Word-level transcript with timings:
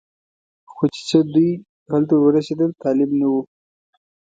خو 0.71 0.83
چې 0.93 1.01
څو 1.09 1.19
دوی 1.33 1.49
هلته 1.91 2.13
ور 2.15 2.23
ورسېدل 2.35 2.71
طالب 2.83 3.09
نه 3.19 3.27
و. 3.33 3.35